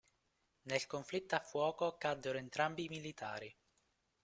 [0.63, 3.55] Nel conflitto a fuoco caddero entrambi i militari.